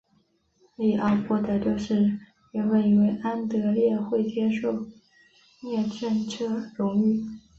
[0.77, 2.17] 利奥波德六世
[2.53, 4.81] 原本以为安德烈会接受
[5.61, 7.23] 摄政这荣誉。